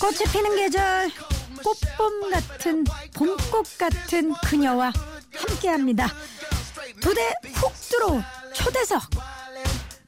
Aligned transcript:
꽃이 0.00 0.18
피는 0.32 0.56
계절 0.56 1.10
꽃봄 1.64 2.30
같은 2.30 2.84
봄꽃 3.14 3.78
같은 3.78 4.32
그녀와 4.34 4.92
함께합니다. 5.34 6.08
두 7.00 7.12
대 7.14 7.34
훅 7.54 7.72
들어온 7.90 8.22
초대석 8.54 9.02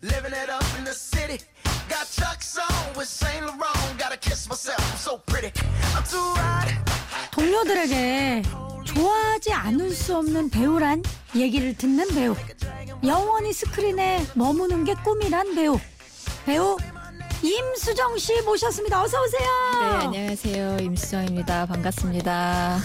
Living 0.03 0.33
it 0.35 0.49
up 0.49 0.65
in 0.79 0.85
the 0.85 0.95
city. 0.95 1.39
Got 1.89 2.07
Chuck's 2.07 2.57
on 2.57 2.95
with 2.97 3.09
Saint 3.09 3.45
Laurent. 3.45 3.68
동료들에게 7.33 8.43
좋아하지 8.85 9.53
않을 9.53 9.91
수 9.91 10.17
없는 10.17 10.51
배우란 10.51 11.03
얘기를 11.37 11.77
듣는 11.77 12.09
배우 12.15 12.35
영원히 13.05 13.53
스크린에 13.53 14.27
머무는 14.35 14.85
게 14.85 14.95
꿈이란 15.05 15.55
배우 15.55 15.79
배우 16.47 16.77
임수정 17.43 18.19
씨 18.19 18.41
모셨습니다. 18.43 19.03
어서 19.03 19.23
오세요. 19.23 19.49
네, 19.81 20.07
안녕하세요. 20.07 20.79
임수정입니다. 20.81 21.67
반갑습니다. 21.67 22.79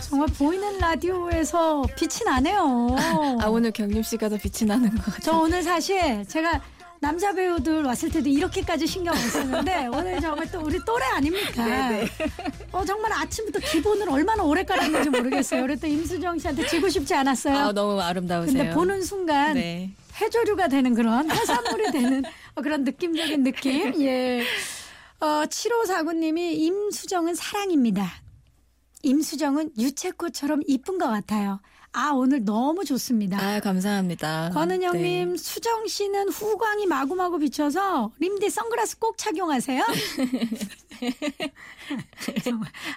정말 0.00 0.28
보이는 0.28 0.78
라디오에서 0.78 1.82
빛이 1.96 2.24
나네요. 2.24 2.96
아, 3.42 3.46
오늘 3.48 3.70
경림 3.72 4.02
씨가 4.02 4.30
더 4.30 4.38
빛이 4.38 4.66
나는 4.66 4.90
것 4.90 5.04
같아요. 5.04 5.20
저 5.22 5.38
오늘 5.38 5.62
사실 5.62 6.24
제가 6.26 6.62
남자 7.00 7.32
배우들 7.32 7.84
왔을 7.84 8.10
때도 8.10 8.28
이렇게까지 8.28 8.86
신경 8.86 9.14
안 9.14 9.20
썼는데 9.30 9.88
오늘 9.94 10.20
정말 10.20 10.50
또 10.50 10.60
우리 10.60 10.78
또래 10.84 11.04
아닙니까? 11.06 11.64
네네. 11.64 12.08
어 12.72 12.84
정말 12.84 13.12
아침부터 13.12 13.60
기본을 13.60 14.08
얼마나 14.10 14.42
오래 14.42 14.64
깔았는지 14.64 15.10
모르겠어요. 15.10 15.62
우리 15.64 15.76
또 15.76 15.86
임수정 15.86 16.38
씨한테 16.38 16.66
지고 16.66 16.88
싶지 16.88 17.14
않았어요. 17.14 17.56
아, 17.56 17.72
너무 17.72 18.00
아름다우세요. 18.00 18.56
근데 18.56 18.74
보는 18.74 19.02
순간 19.02 19.54
네. 19.54 19.90
해조류가 20.20 20.68
되는 20.68 20.94
그런 20.94 21.30
해산물이 21.30 21.92
되는 21.92 22.24
어, 22.54 22.62
그런 22.62 22.84
느낌적인 22.84 23.44
느낌. 23.44 24.00
예. 24.02 24.42
어, 25.20 25.44
7549님이 25.46 26.54
임수정은 26.58 27.34
사랑입니다. 27.34 28.10
임수정은 29.02 29.70
유채꽃처럼 29.78 30.62
이쁜 30.66 30.98
것 30.98 31.06
같아요. 31.08 31.60
아, 31.92 32.10
오늘 32.10 32.44
너무 32.44 32.84
좋습니다. 32.84 33.38
아, 33.40 33.60
감사합니다. 33.60 34.50
권은영님, 34.52 35.32
네. 35.32 35.36
수정 35.36 35.86
씨는 35.86 36.28
후광이 36.28 36.86
마구마구 36.86 37.38
비쳐서 37.38 38.12
림디 38.18 38.50
선글라스 38.50 38.98
꼭 38.98 39.16
착용하세요. 39.16 39.84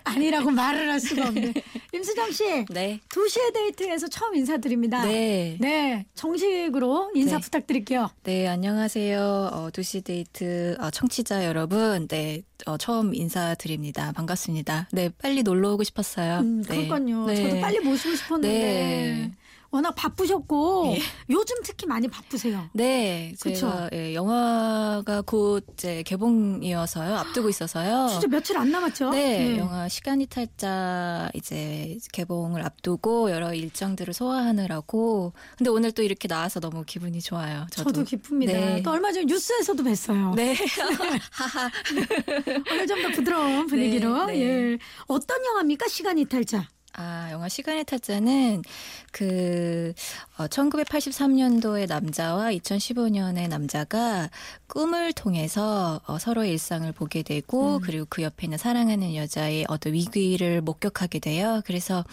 아니라고 0.03 0.51
말을 0.51 0.89
할 0.89 0.99
수가 0.99 1.29
없네. 1.29 1.53
임수정 1.93 2.31
씨, 2.31 2.65
네. 2.69 2.99
2시의 3.09 3.53
데이트에서 3.53 4.07
처음 4.07 4.35
인사드립니다. 4.35 5.03
네. 5.05 5.57
네, 5.59 6.05
정식으로 6.15 7.11
인사 7.15 7.37
네. 7.37 7.41
부탁드릴게요. 7.41 8.09
네, 8.23 8.47
안녕하세요. 8.47 9.49
어, 9.53 9.69
두시 9.71 10.01
데이트 10.01 10.75
어, 10.79 10.89
청취자 10.89 11.45
여러분. 11.45 12.07
네, 12.07 12.41
어, 12.65 12.77
처음 12.77 13.13
인사드립니다. 13.13 14.11
반갑습니다. 14.13 14.89
네, 14.91 15.09
빨리 15.21 15.43
놀러 15.43 15.73
오고 15.73 15.83
싶었어요. 15.83 16.39
음, 16.39 16.63
네. 16.63 16.87
그러니까요. 16.87 17.25
네. 17.25 17.35
저도 17.35 17.61
빨리 17.61 17.79
모시고 17.79 18.15
싶었는데 18.15 18.49
네. 18.49 19.31
워낙 19.71 19.95
바쁘셨고 19.95 20.95
예. 20.97 21.01
요즘 21.29 21.55
특히 21.63 21.87
많이 21.87 22.07
바쁘세요. 22.09 22.69
네, 22.73 23.33
그쵸? 23.39 23.55
제가 23.55 23.89
예, 23.93 24.13
영화가 24.13 25.21
곧 25.21 25.65
이제 25.73 26.03
개봉이어서요. 26.03 27.15
앞두고 27.15 27.47
있어서요. 27.49 28.07
진짜 28.11 28.27
며칠 28.27 28.57
안 28.57 28.69
남았죠? 28.69 29.11
네, 29.11 29.53
예. 29.53 29.57
영화 29.57 29.87
시간이 29.87 30.25
탈자 30.25 31.29
이제 31.33 31.97
개봉을 32.11 32.63
앞두고 32.65 33.31
여러 33.31 33.53
일정들을 33.53 34.13
소화하느라고. 34.13 35.31
근데 35.57 35.69
오늘 35.69 35.93
또 35.93 36.03
이렇게 36.03 36.27
나와서 36.27 36.59
너무 36.59 36.83
기분이 36.85 37.21
좋아요. 37.21 37.65
저도, 37.71 37.91
저도 37.91 38.03
기쁩니다. 38.05 38.51
네. 38.51 38.83
또 38.83 38.91
얼마 38.91 39.11
전에 39.13 39.25
뉴스에서도 39.25 39.81
뵀어요. 39.83 40.35
네. 40.35 40.53
오늘 42.71 42.87
좀 42.87 43.01
더 43.01 43.09
부드러운 43.09 43.67
분위기로. 43.67 44.25
네, 44.25 44.33
네. 44.33 44.39
예. 44.73 44.77
어떤 45.07 45.43
영화입니까? 45.45 45.87
시간 45.87 46.17
이 46.17 46.25
탈자. 46.25 46.67
아, 46.93 47.29
영화 47.31 47.47
시간의 47.47 47.85
타짜는 47.85 48.63
그 49.11 49.93
어, 50.37 50.47
1983년도의 50.47 51.87
남자와 51.87 52.51
2015년의 52.51 53.47
남자가 53.47 54.29
꿈을 54.67 55.13
통해서 55.13 56.01
어, 56.05 56.19
서로의 56.19 56.51
일상을 56.51 56.91
보게 56.93 57.23
되고 57.23 57.79
그리고 57.79 58.05
그 58.09 58.21
옆에 58.21 58.47
있는 58.47 58.57
사랑하는 58.57 59.15
여자의 59.15 59.65
어떤 59.69 59.93
위기를 59.93 60.61
목격하게 60.61 61.19
돼요. 61.19 61.61
그래서 61.65 62.03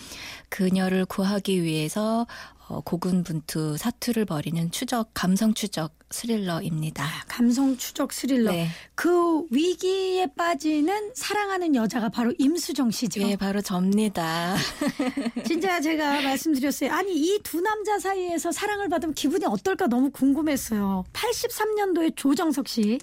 그녀를 0.49 1.05
구하기 1.07 1.63
위해서 1.63 2.27
어, 2.69 2.81
고군분투 2.83 3.77
사투를 3.79 4.25
벌이는 4.27 4.71
추적 4.71 5.11
감성 5.15 5.55
추적 5.55 5.93
스릴러입니다. 6.11 7.05
감성 7.27 7.77
추적 7.77 8.13
스릴러. 8.13 8.53
네. 8.53 8.69
그 8.95 9.45
위기에 9.51 10.27
빠지는 10.37 11.13
사랑하는 11.15 11.75
여자가 11.75 12.09
바로 12.11 12.33
임수정 12.39 12.91
씨죠. 12.91 13.23
예, 13.23 13.37
바로 13.37 13.61
접니다. 13.63 14.55
진짜 15.47 15.81
제가 15.81 16.21
말씀드렸어요. 16.23 16.93
아니 16.93 17.15
이 17.15 17.39
두 17.43 17.61
남자 17.63 17.99
사이에서 17.99 18.53
사랑을 18.53 18.89
받으면 18.91 19.15
기분이 19.15 19.45
어떨까 19.47 19.87
너무 19.87 20.11
궁금했어요. 20.11 21.05
83년도에 21.13 22.15
조정석 22.17 22.69
씨, 22.69 22.99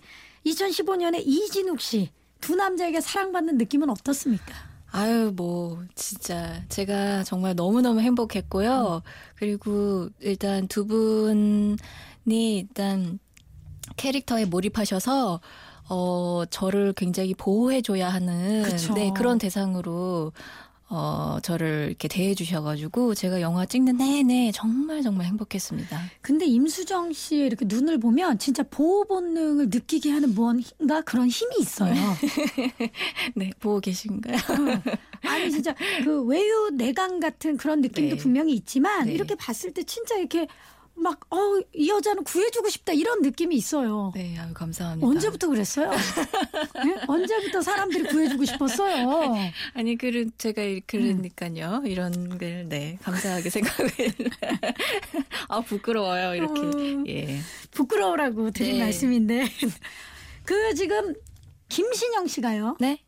2015년에 0.46 1.24
이진욱 1.26 1.82
씨. 1.82 2.10
두 2.42 2.56
남자에게 2.56 3.02
사랑받는 3.02 3.58
느낌은 3.58 3.90
어떻습니까? 3.90 4.54
아유, 4.96 5.34
뭐, 5.36 5.84
진짜, 5.94 6.64
제가 6.70 7.26
정말 7.26 7.54
너무너무 7.54 8.00
행복했고요. 8.00 9.02
그리고 9.36 10.08
일단 10.22 10.70
두 10.70 10.88
분이 10.88 11.76
일단 12.30 13.20
캐릭터에 13.98 14.46
몰입하셔서, 14.46 15.42
어, 15.90 16.44
저를 16.50 16.94
굉장히 16.94 17.34
보호해줘야 17.34 18.08
하는, 18.08 18.64
그쵸. 18.64 18.94
네, 18.94 19.12
그런 19.14 19.38
대상으로, 19.38 20.32
어, 20.88 21.40
저를 21.42 21.88
이렇게 21.90 22.08
대해주셔가지고, 22.08 23.16
제가 23.16 23.42
영화 23.42 23.66
찍는 23.66 23.98
내내 23.98 24.52
정말 24.54 25.02
정말 25.02 25.26
행복했습니다. 25.28 26.00
근데 26.22 26.46
임수정 26.46 27.12
씨의 27.12 27.48
이렇게 27.48 27.66
눈을 27.68 28.00
보면 28.00 28.38
진짜 28.38 28.64
보호 28.64 29.04
본능을 29.06 29.70
느끼게 29.70 30.12
하는 30.12 30.36
무언가 30.36 31.02
그런 31.02 31.28
힘이 31.28 31.56
있어요. 31.60 31.94
네, 33.36 33.50
보고 33.60 33.80
계신가요? 33.80 34.38
아니 35.24 35.52
진짜 35.52 35.74
그 36.04 36.24
외유 36.24 36.70
내강 36.74 37.20
같은 37.20 37.58
그런 37.58 37.82
느낌도 37.82 38.16
네. 38.16 38.22
분명히 38.22 38.54
있지만 38.54 39.08
네. 39.08 39.14
이렇게 39.14 39.36
봤을 39.36 39.74
때 39.74 39.84
진짜 39.84 40.16
이렇게 40.16 40.48
막 40.96 41.20
어 41.32 41.46
이 41.74 41.90
여자는 41.90 42.24
구해주고 42.24 42.70
싶다 42.70 42.94
이런 42.94 43.22
느낌이 43.22 43.56
있어요. 43.56 44.12
네, 44.16 44.38
아유, 44.38 44.54
감사합니다. 44.54 45.06
언제부터 45.08 45.48
그랬어요? 45.48 45.92
네? 45.92 46.96
언제부터 47.08 47.62
사람들이 47.62 48.04
구해주고 48.06 48.46
싶었어요? 48.46 49.34
아니, 49.74 49.98
그, 49.98 50.30
제가, 50.38 50.62
그러니까요. 50.88 51.84
이런 51.86 52.38
걸, 52.38 52.68
네, 52.70 52.98
감사하게 53.04 53.50
생각을. 53.50 53.92
아, 55.50 55.62
부끄러워요, 55.62 56.36
이렇게. 56.36 56.60
어. 56.62 57.04
예. 57.08 57.40
부끄러우라고 57.72 58.52
드린 58.52 58.78
네. 58.78 58.84
말씀인데 58.86 59.46
그 60.44 60.74
지금 60.76 61.14
김신영 61.70 62.28
씨가요. 62.28 62.78
네? 62.80 63.00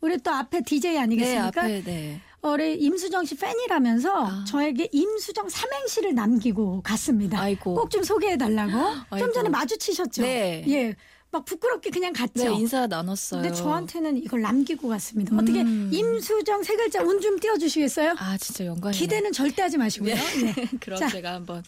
우리 0.00 0.18
또 0.18 0.30
앞에 0.30 0.62
DJ 0.62 0.92
네, 0.92 0.98
아니겠습니까? 1.00 1.62
앞에, 1.62 1.82
네. 1.82 2.20
우리 2.42 2.76
임수정 2.76 3.24
씨 3.24 3.34
팬이라면서 3.36 4.26
아. 4.26 4.44
저에게 4.46 4.88
임수정 4.92 5.48
삼행시를 5.48 6.14
남기고 6.14 6.82
갔습니다. 6.82 7.44
꼭 7.62 7.90
좀 7.90 8.02
소개해 8.04 8.36
달라고. 8.36 8.72
좀 8.72 9.04
아이고. 9.10 9.32
전에 9.32 9.48
마주치셨죠? 9.48 10.22
네. 10.22 10.64
예. 10.68 10.94
막 11.30 11.44
부끄럽게 11.44 11.90
그냥 11.90 12.12
갔죠. 12.14 12.32
네, 12.44 12.54
인사 12.54 12.86
나눴어요. 12.86 13.42
근데 13.42 13.52
저한테는 13.52 14.16
이걸 14.16 14.40
남기고 14.40 14.88
갔습니다. 14.88 15.36
어떻게 15.36 15.60
음. 15.60 15.90
임수정 15.92 16.62
세 16.62 16.74
글자 16.76 17.02
운 17.02 17.20
좀 17.20 17.38
띄워 17.38 17.58
주시겠어요? 17.58 18.14
아, 18.18 18.38
진짜 18.38 18.64
영광이네. 18.64 18.98
기대는 18.98 19.32
절대 19.32 19.60
하지 19.60 19.76
마시고요. 19.76 20.14
네. 20.14 20.54
그럼 20.80 20.98
자. 20.98 21.08
제가 21.08 21.34
한번, 21.34 21.62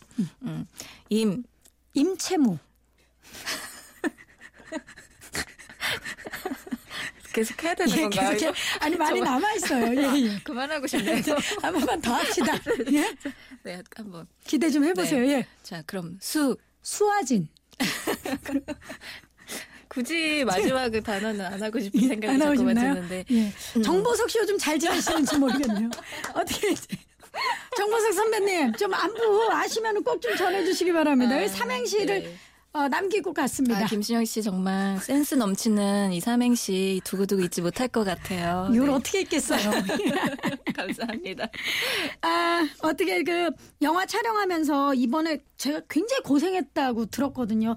음. 0.45 0.67
임, 1.11 1.43
임채무. 1.93 2.57
계속 7.33 7.63
해야 7.63 7.75
되는 7.75 7.97
예, 7.97 8.01
건가요? 8.03 8.31
계속 8.31 8.45
이거? 8.49 8.55
아니 8.81 8.97
많이 8.97 9.19
정말. 9.21 9.35
남아 9.41 9.53
있어요. 9.55 9.87
예, 9.97 10.27
예. 10.35 10.39
그만하고 10.43 10.87
싶네요. 10.87 11.23
한 11.63 11.73
번만 11.73 12.01
더 12.01 12.15
합시다. 12.15 12.55
예? 12.93 13.15
네, 13.63 13.83
한번. 13.97 14.27
기대 14.45 14.71
좀 14.71 14.85
해보세요. 14.85 15.21
네. 15.27 15.33
예. 15.39 15.47
자, 15.63 15.83
그럼 15.87 16.19
수. 16.21 16.57
수아진. 16.83 17.49
굳이 19.89 20.45
마지막 20.45 20.89
그 20.91 21.03
단어는 21.03 21.45
안 21.45 21.61
하고 21.63 21.81
싶은 21.81 21.99
생각이 22.01 22.27
안 22.29 22.41
하고 22.43 22.55
자꾸만 22.55 22.75
싶나요? 22.77 22.95
드는데. 22.95 23.25
예. 23.31 23.53
음. 23.77 23.83
정보석 23.83 24.31
씨 24.31 24.39
요즘 24.39 24.57
잘 24.57 24.79
지내시는지 24.79 25.37
모르겠네요. 25.37 25.91
어떻게 26.33 26.71
이제 26.71 26.97
정보석 27.77 28.13
선배님 28.13 28.73
좀 28.75 28.95
안부 28.95 29.49
아시면 29.53 30.03
꼭 30.05 30.21
좀 30.21 30.37
전해주시기 30.37 30.93
바랍니다. 30.93 31.35
아, 31.37 31.41
이 31.43 31.49
삼행시를 31.49 32.23
네. 32.23 32.37
어, 32.73 32.87
남기고 32.87 33.33
갔습니다. 33.35 33.81
아, 33.81 33.87
김신영 33.87 34.25
씨 34.25 34.43
정말 34.45 34.97
센스 35.01 35.35
넘치는 35.35 36.13
이 36.13 36.21
삼행시 36.21 37.01
두고두고 37.03 37.43
잊지 37.43 37.63
못할 37.63 37.89
것 37.89 38.05
같아요. 38.05 38.69
이걸 38.73 38.87
네. 38.87 38.93
어떻게 38.93 39.19
했겠어요? 39.21 39.71
감사합니다. 40.77 41.49
아, 42.23 42.69
어떻게 42.83 43.25
그 43.25 43.51
영화 43.83 44.07
촬영하면서 44.07 44.95
이번에 44.95 45.39
제가 45.57 45.81
굉장히 45.89 46.23
고생했다고 46.23 47.07
들었거든요. 47.07 47.75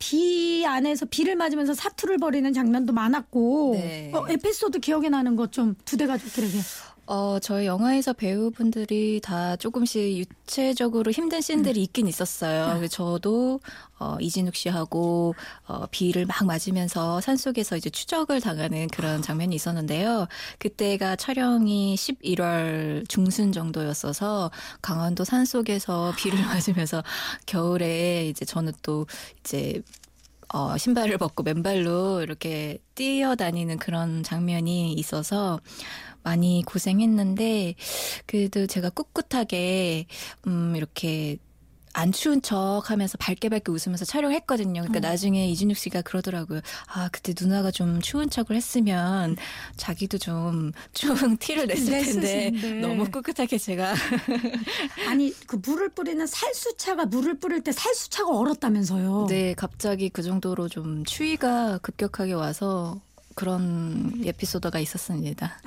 비 0.00 0.64
안에서 0.66 1.06
비를 1.06 1.36
맞으면서 1.36 1.72
사투를 1.72 2.18
벌이는 2.18 2.52
장면도 2.52 2.92
많았고 2.92 3.74
네. 3.76 4.10
어, 4.12 4.26
에피소드 4.28 4.80
기억에 4.80 5.08
나는 5.10 5.36
것 5.36 5.52
좀 5.52 5.76
두 5.84 5.96
대 5.96 6.06
가족들에게 6.08 6.58
어, 7.06 7.38
저희 7.38 7.66
영화에서 7.66 8.14
배우분들이 8.14 9.20
다 9.22 9.56
조금씩 9.56 10.16
유체적으로 10.16 11.10
힘든 11.10 11.40
씬들이 11.40 11.82
있긴 11.82 12.06
있었어요. 12.06 12.76
그래서 12.76 12.88
저도 12.88 13.60
어, 13.98 14.16
이진욱 14.20 14.54
씨하고 14.54 15.34
어, 15.66 15.86
비를 15.90 16.24
막 16.24 16.46
맞으면서 16.46 17.20
산속에서 17.20 17.76
이제 17.76 17.90
추적을 17.90 18.40
당하는 18.40 18.88
그런 18.88 19.20
장면이 19.20 19.54
있었는데요. 19.54 20.28
그때가 20.58 21.16
촬영이 21.16 21.94
11월 21.94 23.08
중순 23.08 23.52
정도였어서 23.52 24.50
강원도 24.80 25.24
산속에서 25.24 26.14
비를 26.16 26.38
맞으면서 26.46 27.02
겨울에 27.46 28.28
이제 28.28 28.44
저는 28.46 28.72
또 28.82 29.06
이제 29.40 29.82
어, 30.52 30.76
신발을 30.76 31.18
벗고 31.18 31.42
맨발로 31.42 32.22
이렇게 32.22 32.78
뛰어다니는 32.94 33.78
그런 33.78 34.22
장면이 34.22 34.92
있어서 34.94 35.60
많이 36.22 36.62
고생했는데 36.66 37.74
그래도 38.26 38.66
제가 38.66 38.90
꿋꿋하게 38.90 40.06
음 40.46 40.74
이렇게 40.76 41.38
안 41.94 42.12
추운 42.12 42.42
척 42.42 42.82
하면서 42.90 43.16
밝게 43.18 43.48
밝게 43.48 43.70
웃으면서 43.70 44.04
촬영했거든요. 44.04 44.82
그러니까 44.82 45.00
나중에 45.00 45.48
이진욱 45.48 45.76
씨가 45.76 46.02
그러더라고요. 46.02 46.60
아, 46.88 47.08
그때 47.10 47.32
누나가 47.40 47.70
좀 47.70 48.00
추운 48.00 48.28
척을 48.28 48.56
했으면 48.56 49.36
자기도 49.76 50.18
좀 50.18 50.72
추운 50.92 51.36
티를 51.38 51.68
냈을 51.68 52.20
텐데. 52.20 52.50
너무 52.80 53.10
꿋꿋하게 53.10 53.58
제가 53.58 53.94
아니 55.08 55.32
그 55.46 55.56
물을 55.64 55.88
뿌리는 55.88 56.26
살수차가 56.26 57.06
물을 57.06 57.38
뿌릴 57.38 57.62
때 57.62 57.72
살수차가 57.72 58.36
얼었다면서요. 58.36 59.26
네, 59.28 59.54
갑자기 59.54 60.08
그 60.08 60.22
정도로 60.22 60.68
좀 60.68 61.04
추위가 61.04 61.78
급격하게 61.78 62.32
와서 62.32 63.00
그런 63.34 64.12
에피소드가 64.24 64.78
있었습니다. 64.78 65.60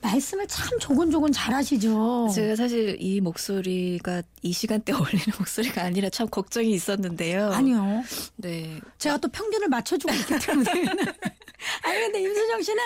말씀을 0.00 0.46
참 0.46 0.78
조곤조곤 0.78 1.32
잘하시죠. 1.32 2.28
제가 2.34 2.56
사실 2.56 2.96
이 3.00 3.20
목소리가 3.20 4.22
이 4.42 4.52
시간대 4.52 4.92
어울리는 4.92 5.24
목소리가 5.38 5.82
아니라 5.82 6.08
참 6.10 6.28
걱정이 6.28 6.70
있었는데요. 6.72 7.50
아니요. 7.52 8.02
네. 8.36 8.80
제가 8.98 9.18
또 9.18 9.28
평균을 9.28 9.68
맞춰주고 9.68 10.12
있기 10.14 10.38
때문에. 10.38 10.70
아니, 11.82 11.98
근데 12.00 12.20
임수정 12.22 12.62
씨는 12.62 12.82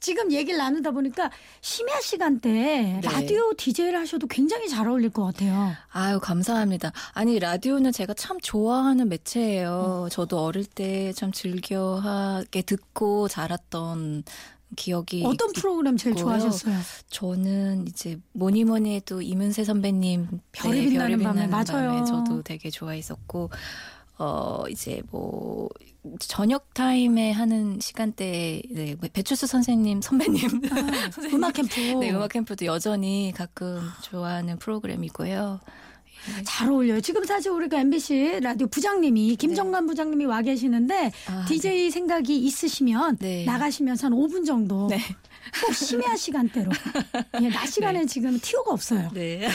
지금 0.00 0.32
얘기를 0.32 0.58
나누다 0.58 0.90
보니까 0.90 1.30
심야 1.60 2.00
시간대에 2.00 2.52
네. 2.82 3.00
라디오 3.02 3.52
DJ를 3.56 3.98
하셔도 3.98 4.26
굉장히 4.26 4.68
잘 4.68 4.88
어울릴 4.88 5.10
것 5.10 5.24
같아요. 5.24 5.72
아유, 5.90 6.18
감사합니다. 6.20 6.92
아니, 7.12 7.38
라디오는 7.38 7.92
제가 7.92 8.14
참 8.14 8.38
좋아하는 8.40 9.08
매체예요. 9.08 10.08
저도 10.10 10.44
어릴 10.44 10.64
때 10.64 11.12
참 11.14 11.32
즐겨하게 11.32 12.62
듣고 12.62 13.28
자랐던 13.28 14.24
기억이 14.76 15.24
어떤 15.26 15.50
있- 15.50 15.54
프로그램 15.54 15.96
제일 15.96 16.16
있고요. 16.16 16.38
좋아하셨어요? 16.38 16.76
저는 17.10 17.88
이제 17.88 18.18
뭐니 18.32 18.64
뭐니 18.64 18.94
해도 18.96 19.20
이문세 19.20 19.64
선배님 19.64 20.28
별이 20.52 20.84
네, 20.84 20.88
빛나는 20.90 21.16
별이 21.18 21.24
밤에. 21.24 21.42
빛나는 21.46 21.50
맞아요. 21.50 21.90
밤에 21.94 22.04
저도 22.04 22.42
되게 22.42 22.70
좋아했었고 22.70 23.50
어 24.18 24.64
이제 24.70 25.02
뭐 25.10 25.68
저녁 26.18 26.72
타임에 26.72 27.32
하는 27.32 27.78
시간대에 27.80 28.62
네, 28.70 28.96
배추수 29.12 29.46
선생님 29.46 30.00
선배님 30.00 30.48
선생님 31.12 31.34
음악 31.36 31.54
캠프. 31.54 31.78
네 31.78 32.10
음악 32.10 32.30
캠프도 32.32 32.64
여전히 32.64 33.32
가끔 33.36 33.82
좋아하는 34.02 34.58
프로그램이고요. 34.58 35.60
잘 36.44 36.70
어울려요. 36.70 37.00
지금 37.00 37.24
사실 37.24 37.50
우리가 37.50 37.78
MBC 37.80 38.40
라디오 38.42 38.66
부장님이 38.66 39.36
김정관 39.36 39.86
부장님이 39.86 40.24
와 40.26 40.42
계시는데 40.42 40.94
네. 41.00 41.12
아, 41.26 41.44
DJ 41.46 41.90
생각이 41.90 42.36
있으시면 42.38 43.18
네. 43.18 43.44
나가시면서 43.44 44.06
한 44.08 44.12
5분 44.12 44.46
정도 44.46 44.88
네. 44.88 44.98
꼭 45.64 45.72
심야 45.74 46.16
시간대로 46.16 46.70
예, 47.40 47.48
낮 47.48 47.66
시간에 47.66 48.06
지금 48.06 48.38
티오가 48.40 48.72
없어요. 48.72 49.10
네. 49.14 49.48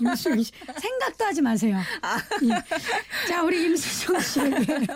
임수정 0.00 0.42
씨 0.42 0.52
생각도 0.78 1.24
하지 1.24 1.42
마세요. 1.42 1.78
예. 2.44 3.28
자 3.28 3.42
우리 3.42 3.64
임수정 3.64 4.20
씨에게 4.20 4.86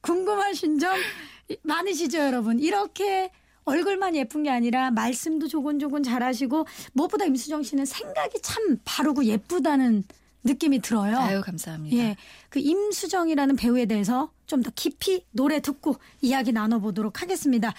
궁금하신 0.00 0.78
점 0.78 0.96
많으시죠 1.62 2.18
여러분? 2.18 2.58
이렇게 2.58 3.30
얼굴만 3.64 4.14
예쁜 4.16 4.42
게 4.42 4.50
아니라 4.50 4.90
말씀도 4.90 5.48
조곤조곤 5.48 6.02
잘하시고 6.02 6.66
무엇보다 6.92 7.24
임수정 7.24 7.62
씨는 7.62 7.84
생각이 7.84 8.40
참 8.42 8.78
바르고 8.84 9.24
예쁘다는 9.24 10.04
느낌이 10.44 10.80
들어요. 10.80 11.16
아유 11.18 11.40
감사합니다. 11.40 11.96
예, 11.96 12.16
그 12.50 12.58
임수정이라는 12.60 13.56
배우에 13.56 13.86
대해서 13.86 14.30
좀 14.46 14.62
더 14.62 14.70
깊이 14.74 15.24
노래 15.32 15.60
듣고 15.60 15.96
이야기 16.20 16.52
나눠보도록 16.52 17.22
하겠습니다. 17.22 17.72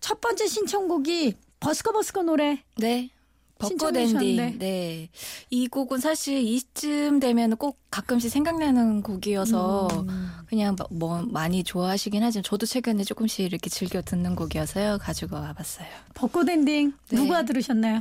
첫 0.00 0.20
번째 0.20 0.46
신청곡이 0.46 1.34
버스커 1.60 1.92
버스커 1.92 2.22
노래 2.24 2.62
네. 2.76 3.10
벚꽃 3.56 3.96
엔딩. 3.96 4.58
네. 4.58 5.08
이 5.48 5.68
곡은 5.68 6.00
사실 6.00 6.38
이쯤 6.42 7.20
되면 7.20 7.56
꼭 7.56 7.78
가끔씩 7.90 8.28
생각나는 8.30 9.00
곡이어서 9.02 9.88
음. 10.08 10.30
그냥 10.46 10.74
뭐- 10.76 10.88
뭐 10.90 11.22
많이 11.22 11.62
좋아하시긴 11.62 12.22
하지만 12.22 12.42
저도 12.42 12.66
최근에 12.66 13.04
조금씩 13.04 13.46
이렇게 13.46 13.70
즐겨 13.70 14.02
듣는 14.02 14.34
곡이어서요. 14.34 14.98
가지고 15.00 15.36
와봤어요. 15.36 15.86
벚꽃 16.14 16.48
엔딩 16.50 16.92
네. 17.08 17.16
누가 17.16 17.44
들으셨나요? 17.44 18.00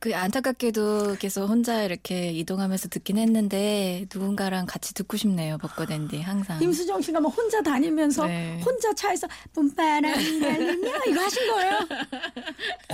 그 0.00 0.14
안타깝게도 0.14 1.16
계속 1.20 1.46
혼자 1.46 1.82
이렇게 1.84 2.30
이동하면서 2.32 2.88
듣긴 2.88 3.18
했는데 3.18 4.06
누군가랑 4.12 4.66
같이 4.66 4.92
듣고 4.94 5.16
싶네요. 5.16 5.58
벚꽃 5.58 5.90
엔딩 5.92 6.22
항상. 6.22 6.60
임수정 6.60 7.00
씨가 7.02 7.20
막 7.20 7.28
혼자 7.28 7.62
다니면서 7.62 8.26
네. 8.26 8.60
혼자 8.64 8.92
차에서 8.94 9.28
봄바람이 9.54 10.40
날리며 10.40 10.90
이거 11.06 11.20
하신 11.20 11.52
거예요? 11.52 11.78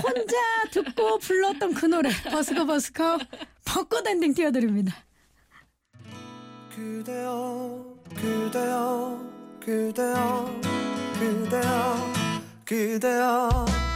혼자 0.03 0.37
듣고 0.71 1.19
불렀던 1.19 1.75
그 1.75 1.87
노래 1.87 2.11
버스커 2.31 2.67
버스커 2.67 3.19
벚꽃 3.65 4.06
엔딩 4.06 4.35
띄워드립니다. 4.35 4.94
그대여 6.75 7.85
그대여 8.15 9.31
그대여 9.61 10.61
그대여 11.19 12.12
그대여 12.65 13.92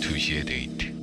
2시의 0.00 0.46
데이트. 0.46 0.94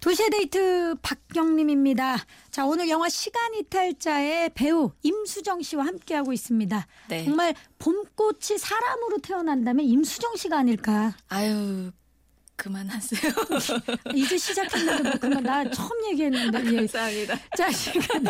두시의 0.00 0.30
데이트 0.30 0.96
박경림입니다. 1.02 2.16
자, 2.50 2.66
오늘 2.66 2.88
영화 2.88 3.08
시간 3.08 3.54
이탈자의 3.54 4.50
배우 4.54 4.90
임수정 5.02 5.62
씨와 5.62 5.86
함께하고 5.86 6.32
있습니다. 6.32 6.84
네. 7.10 7.24
정말 7.24 7.54
봄꽃이 7.78 8.58
사람으로 8.58 9.18
태어난다면 9.18 9.84
임수정 9.84 10.34
씨가 10.34 10.58
아닐까. 10.58 11.14
아유, 11.28 11.92
그만하세요. 12.60 13.32
이제 14.14 14.36
시작했는데 14.36 15.02
뭐 15.02 15.12
그만 15.18 15.42
나 15.42 15.70
처음 15.70 15.90
얘기했는데 16.10 16.58
예. 16.66 16.76
감사합니다. 16.76 17.38
자 17.56 17.72
시간 17.72 18.22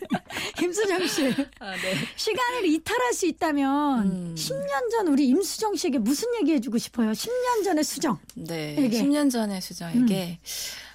임수정 0.62 1.06
씨 1.06 1.26
아, 1.60 1.72
네. 1.76 1.94
시간을 2.16 2.64
이탈할 2.64 3.12
수 3.12 3.26
있다면 3.26 4.06
음. 4.06 4.34
10년 4.36 4.90
전 4.90 5.08
우리 5.08 5.28
임수정 5.28 5.76
씨에게 5.76 5.98
무슨 5.98 6.34
얘기해주고 6.40 6.78
싶어요? 6.78 7.12
10년 7.12 7.62
전의 7.62 7.84
수정. 7.84 8.18
네. 8.34 8.74
에게. 8.78 9.02
10년 9.02 9.30
전에 9.30 9.60
수정에게 9.60 10.38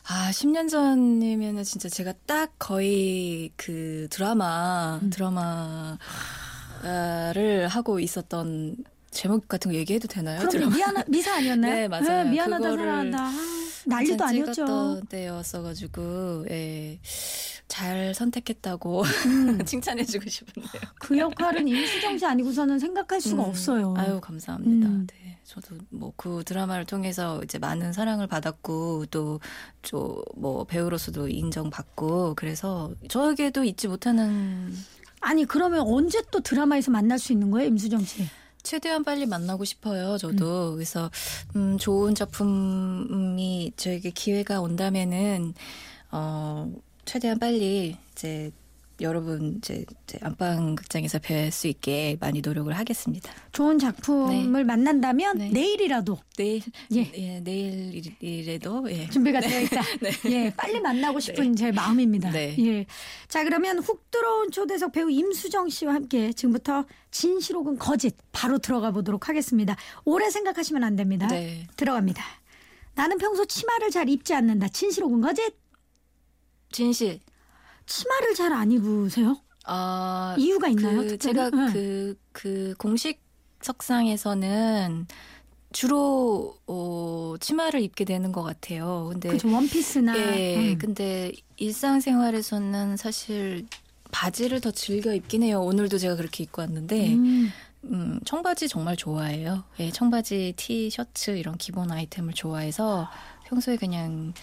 아, 0.08 0.32
10년 0.32 0.68
전이면은 0.68 1.64
진짜 1.64 1.90
제가 1.90 2.14
딱 2.26 2.52
거의 2.58 3.52
그 3.56 4.08
드라마 4.10 5.00
드라마를 5.12 6.00
하고 7.68 8.00
있었던 8.00 8.78
제목 9.12 9.48
같은 9.48 9.72
거 9.72 9.78
얘기해도 9.78 10.08
되나요? 10.08 10.48
그럼? 10.50 10.74
미안 10.74 10.94
미사 11.08 11.36
아니었나요? 11.36 11.74
네, 11.74 11.88
맞아요. 11.88 12.30
미안하다 12.30 12.58
그거를 12.64 12.86
사랑한다. 12.86 13.26
아, 13.26 13.32
난리도 13.86 14.24
아니었죠. 14.24 15.02
때였어가지고 15.10 16.46
예. 16.50 17.00
잘 17.68 18.14
선택했다고 18.16 19.04
음. 19.04 19.60
칭찬해주고 19.66 20.30
싶은데요. 20.30 20.82
그 21.00 21.18
역할은 21.18 21.68
임수정 21.68 22.18
씨 22.18 22.26
아니고서는 22.26 22.80
생각할 22.80 23.22
수가 23.22 23.44
음. 23.44 23.50
없어요. 23.50 23.94
아유 23.98 24.20
감사합니다. 24.22 24.88
음. 24.88 25.08
네, 25.08 25.38
저도 25.44 25.76
뭐 25.90 26.12
그 26.18 26.44
드라마를 26.46 26.86
통해서 26.86 27.42
이제 27.44 27.58
많은 27.60 27.94
사랑을 27.94 28.28
받았고 28.28 29.06
또저뭐 29.12 30.66
배우로서도 30.68 31.30
인정받고 31.30 32.34
그래서 32.36 32.92
저에게도 33.08 33.64
잊지 33.64 33.88
못하는 33.88 34.74
아니 35.22 35.46
그러면 35.46 35.82
언제 35.82 36.22
또 36.32 36.40
드라마에서 36.40 36.92
만날 36.92 37.20
수 37.20 37.32
있는 37.34 37.52
거예요, 37.52 37.68
임수정 37.70 38.04
씨? 38.04 38.26
최대한 38.64 39.04
빨리 39.04 39.26
만나고 39.26 39.66
싶어요. 39.66 40.18
저도 40.18 40.74
그래서 40.74 41.10
음, 41.56 41.78
좋은 41.78 42.16
작품이 42.16 43.74
저에게 43.78 44.12
기회가 44.12 44.62
온다면은 44.62 45.54
어 46.12 46.72
최대한 47.06 47.40
빨리 47.40 47.98
이제 48.12 48.52
여러분 49.02 49.58
이제, 49.58 49.86
이제 50.04 50.20
안방 50.22 50.76
극장에서 50.76 51.20
뵐 51.20 51.52
수 51.52 51.68
있게 51.68 52.18
많이 52.20 52.42
노력을 52.42 52.72
하겠습니다. 52.78 53.32
좋은 53.52 53.80
작품을 53.80 54.64
만난다면 54.64 55.38
네. 55.38 55.50
내일이라도 55.50 56.18
내일 56.38 56.62
예. 56.94 57.12
예, 57.16 57.40
내일이라도 57.40 58.92
예. 58.92 59.10
준비가 59.10 59.40
되어 59.40 59.62
있다. 59.62 59.82
예, 60.30 60.54
빨리 60.56 60.80
만나고 60.80 61.20
싶은 61.20 61.56
제 61.56 61.72
마음입니다. 61.72 62.32
네. 62.32 62.56
예. 62.60 62.86
자, 63.28 63.44
그러면 63.44 63.80
훅 63.80 64.12
들어온 64.12 64.52
초대석 64.52 64.92
배우 64.92 65.10
임수정 65.10 65.70
씨와 65.70 65.94
함께 65.94 66.34
지금부터 66.34 66.86
진실 67.12 67.56
혹은 67.56 67.78
거짓 67.78 68.16
바로 68.32 68.58
들어가 68.60 68.92
보도록 68.92 69.30
하겠습니다. 69.30 69.76
오래 70.06 70.30
생각하시면 70.30 70.84
안 70.84 70.96
됩니다. 70.96 71.28
네. 71.28 71.68
들어갑니다. 71.78 72.24
나는 72.96 73.18
평소 73.18 73.46
치마를 73.46 73.92
잘 73.92 74.10
입지 74.10 74.34
않는다. 74.34 74.68
진실 74.68 75.04
혹은 75.04 75.22
거짓? 75.22 75.54
진실. 76.72 77.20
치마를 77.90 78.36
잘 78.36 78.54
안 78.54 78.72
입으세요? 78.72 79.38
아 79.66 80.36
이유가 80.38 80.68
있나요? 80.70 81.02
그 81.02 81.18
특별히? 81.18 81.20
제가 81.20 81.50
응. 81.54 81.74
그, 81.74 82.16
그 82.32 82.74
공식 82.78 83.20
석상에서는 83.62 85.08
주로 85.72 86.58
어, 86.66 87.36
치마를 87.40 87.82
입게 87.82 88.06
되는 88.06 88.32
것 88.32 88.42
같아요. 88.44 89.10
근데 89.12 89.30
그죠 89.30 89.52
원피스나 89.52 90.18
예, 90.18 90.74
음. 90.74 90.78
근데 90.80 91.32
일상생활에서는 91.58 92.98
사실 92.98 93.68
바지를 94.12 94.62
더 94.62 94.72
즐겨 94.72 95.14
입긴 95.14 95.44
해요. 95.44 95.62
오늘도 95.62 95.98
제가 96.00 96.16
그렇게 96.16 96.44
입고 96.44 96.62
왔는데 96.62 97.14
음. 97.14 97.52
음, 97.86 98.20
청바지 98.26 98.68
정말 98.68 98.96
좋아해요. 98.98 99.64
예, 99.80 99.92
청바지, 99.92 100.54
티, 100.58 100.90
셔츠 100.90 101.32
이런 101.32 101.58
기본 101.58 101.92
아이템을 101.92 102.34
좋아해서 102.34 103.08
평소에 103.46 103.78
그냥 103.78 104.34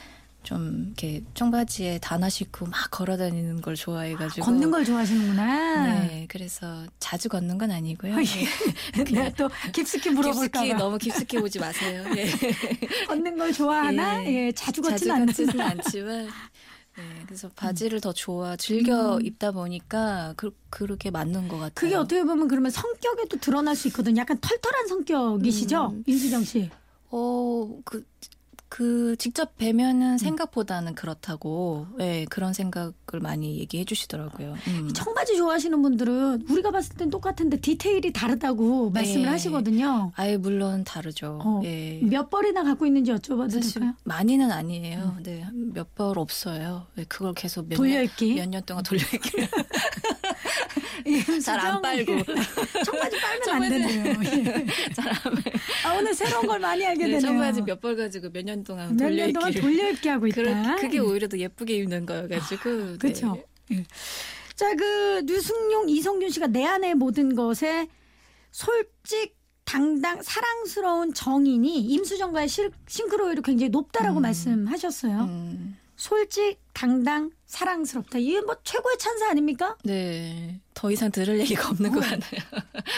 좀 0.47 0.85
이렇게 0.87 1.25
청바지에 1.35 1.99
단화 1.99 2.29
신고 2.29 2.67
막 2.67 2.89
걸어다니는 2.93 3.61
걸 3.63 3.75
좋아해가지고 3.75 4.47
걷는 4.47 4.71
걸 4.71 4.85
좋아하시는구나. 4.85 5.87
네, 5.87 6.27
그래서 6.29 6.87
자주 7.01 7.29
걷는 7.29 7.59
건 7.59 7.73
아니고요. 7.73 8.15
예. 8.15 9.03
내가 9.03 9.29
또 9.31 9.51
깊숙이 9.73 10.11
물어볼까 10.11 10.61
깊숙이 10.61 10.69
봐. 10.71 10.79
너무 10.79 10.99
깊숙이 10.99 11.39
오지 11.39 11.59
마세요. 11.59 12.05
예. 12.17 12.27
걷는 13.09 13.37
걸 13.37 13.53
좋아하나? 13.53 14.25
예, 14.25 14.47
예. 14.47 14.53
자주 14.53 14.83
않는다. 14.87 15.33
걷지는 15.33 15.61
않지만 15.61 16.27
네, 16.27 17.03
그래서 17.27 17.49
바지를 17.49 18.01
더 18.01 18.13
좋아 18.13 18.55
즐겨 18.57 19.17
음. 19.17 19.27
입다 19.27 19.51
보니까 19.51 20.33
그, 20.37 20.57
그렇게 20.71 21.11
맞는 21.11 21.49
것 21.49 21.57
같아요. 21.57 21.73
그게 21.75 21.97
어떻게 21.97 22.23
보면 22.23 22.47
그러면 22.47 22.71
성격에도 22.71 23.39
드러날 23.39 23.75
수 23.75 23.89
있거든요. 23.89 24.21
약간 24.21 24.39
털털한 24.41 24.87
성격이시죠? 24.87 25.89
음. 25.93 26.05
임수정 26.07 26.45
씨. 26.45 26.71
어, 27.11 27.81
그, 27.85 28.05
그, 28.69 29.17
직접 29.19 29.51
음. 29.51 29.55
뵈면은 29.59 30.19
생각보다는 30.19 30.95
그렇다고, 30.95 31.87
예, 32.01 32.27
그런 32.29 32.53
생각을 32.53 32.93
많이 33.21 33.59
얘기해 33.59 33.85
주시더라고요. 33.85 34.55
음. 34.69 34.91
청바지 34.93 35.37
좋아하시는 35.37 35.81
분들은 35.83 36.47
우리가 36.51 36.71
봤을 36.73 36.97
땐 36.97 37.09
똑같은데 37.11 37.59
디테일이 37.61 38.13
다르다고 38.13 38.91
말씀을 38.91 39.23
네. 39.27 39.29
하시거든요. 39.31 40.13
아예 40.17 40.37
물론 40.37 40.85
다르죠. 40.85 41.39
어, 41.43 41.61
예. 41.65 42.01
몇 42.03 42.29
벌이나 42.31 42.65
갖고 42.65 42.87
있는지 42.87 43.13
여쭤봐도 43.13 43.63
될까요? 43.63 43.95
많이는 44.05 44.51
아니에요. 44.51 45.17
네, 45.23 45.47
몇 45.53 45.87
벌 45.95 46.19
없어요. 46.19 46.87
네, 46.95 47.05
그걸 47.09 47.33
계속 47.33 47.69
몇 47.69 47.77
돌려입기? 47.77 48.35
년, 48.35 48.37
몇년 48.51 48.63
동안 48.67 48.83
돌려입기. 48.85 49.31
임수정 51.11 51.41
잘안 51.41 51.83
빨고. 51.83 52.23
청바지 52.85 53.17
빨면 53.21 53.49
안. 53.51 53.69
되네요. 53.69 54.15
예. 54.25 54.67
아, 55.85 55.95
오늘 55.95 56.15
새로운 56.15 56.47
걸 56.47 56.59
많이 56.61 56.85
알게 56.87 57.05
네, 57.05 57.11
되네요. 57.13 57.21
청바지 57.21 57.63
몇 57.63 57.81
벌 57.81 57.97
가지고 57.97 58.31
몇 58.31 58.43
년 58.45 58.65
동안 58.65 58.97
몇 58.97 59.11
년 59.13 59.33
동안. 59.33 59.53
돌려입기 59.53 60.09
하고 60.09 60.27
있다. 60.27 60.35
그러, 60.35 60.77
그게 60.77 60.99
오히려 60.99 61.29
더 61.29 61.39
예쁘게 61.39 61.77
입는 61.79 62.07
거여가지고. 62.07 62.99
그렇죠. 62.99 63.43
네. 63.69 63.85
자, 64.55 64.75
그 64.75 65.23
류승용, 65.27 65.89
이성균 65.89 66.31
씨가 66.31 66.47
내 66.47 66.65
안의 66.65 66.95
모든 66.95 67.35
것에 67.35 67.89
솔직, 68.51 69.37
당당, 69.65 70.23
사랑스러운 70.23 71.13
정인이 71.13 71.81
임수정과의 71.81 72.49
실- 72.49 72.71
싱크로율이 72.87 73.43
굉장히 73.43 73.69
높다라고 73.71 74.21
말씀하셨어요. 74.21 75.21
음, 75.25 75.77
솔직, 75.97 76.57
당당, 76.73 77.31
사랑스럽다. 77.47 78.19
이게 78.19 78.41
뭐 78.41 78.57
최고의 78.65 78.99
찬사 78.99 79.31
아닙니까? 79.31 79.77
네. 79.85 80.61
더 80.75 80.91
이상 80.91 81.11
들을 81.11 81.39
얘기가 81.41 81.71
없는 81.71 81.91
것 81.93 82.01
같아요. 82.01 82.41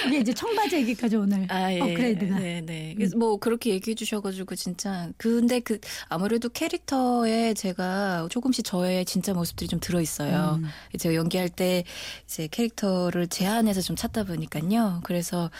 이게 0.09 0.19
이제 0.19 0.35
청바지 0.35 0.77
얘기까지 0.77 1.17
오늘 1.17 1.47
아, 1.49 1.73
예. 1.73 1.81
업그레이드가. 1.81 2.37
음. 2.37 2.41
네, 2.41 2.61
네. 2.63 2.95
그래서 2.97 3.17
뭐 3.17 3.37
그렇게 3.37 3.71
얘기해 3.71 3.95
주셔가지고 3.95 4.57
진짜. 4.57 5.11
근데 5.17 5.61
그 5.61 5.79
아무래도 6.09 6.49
캐릭터에 6.49 7.55
제가 7.55 8.27
조금씩 8.31 8.65
저의 8.65 9.05
진짜 9.05 9.33
모습들이 9.33 9.69
좀 9.69 9.79
들어 9.81 10.01
있어요. 10.01 10.59
음. 10.61 10.69
제가 10.99 11.15
연기할 11.15 11.51
때 11.51 11.85
이제 12.25 12.49
캐릭터를 12.51 13.29
제 13.29 13.47
안에서 13.47 13.81
좀 13.81 13.95
찾다 13.95 14.25
보니까요. 14.25 15.01
그래서 15.05 15.51